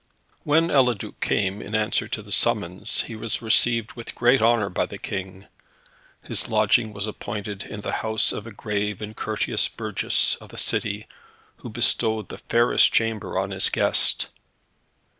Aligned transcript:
When 0.43 0.71
Eliduc 0.71 1.19
came 1.19 1.61
in 1.61 1.75
answer 1.75 2.07
to 2.07 2.23
the 2.23 2.31
summons, 2.31 3.01
he 3.03 3.15
was 3.15 3.43
received 3.43 3.91
with 3.93 4.15
great 4.15 4.41
honour 4.41 4.69
by 4.69 4.87
the 4.87 4.97
King. 4.97 5.45
His 6.23 6.49
lodging 6.49 6.91
was 6.91 7.05
appointed 7.05 7.61
in 7.61 7.81
the 7.81 7.91
house 7.91 8.31
of 8.31 8.47
a 8.47 8.51
grave 8.51 8.99
and 8.99 9.15
courteous 9.15 9.67
burgess 9.67 10.33
of 10.41 10.49
the 10.49 10.57
city, 10.57 11.05
who 11.57 11.69
bestowed 11.69 12.29
the 12.29 12.39
fairest 12.39 12.91
chamber 12.91 13.37
on 13.37 13.51
his 13.51 13.69
guest. 13.69 14.25